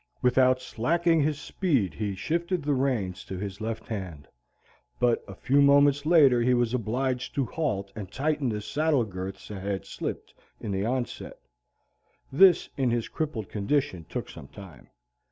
Without 0.23 0.59
slacking 0.59 1.21
his 1.21 1.39
speed 1.39 1.93
he 1.93 2.15
shifted 2.15 2.63
the 2.63 2.73
reins 2.73 3.23
to 3.25 3.37
his 3.37 3.61
left 3.61 3.85
hand. 3.87 4.27
But 4.99 5.23
a 5.27 5.35
few 5.35 5.61
moments 5.61 6.07
later 6.07 6.41
he 6.41 6.55
was 6.55 6.73
obliged 6.73 7.35
to 7.35 7.45
halt 7.45 7.91
and 7.95 8.11
tighten 8.11 8.49
the 8.49 8.61
saddle 8.61 9.03
girths 9.03 9.49
that 9.49 9.61
had 9.61 9.85
slipped 9.85 10.33
in 10.59 10.71
the 10.71 10.85
onset. 10.87 11.37
This 12.31 12.67
in 12.77 12.89
his 12.89 13.09
crippled 13.09 13.47
condition 13.47 14.07
took 14.09 14.27
some 14.27 14.47
time. 14.47 14.89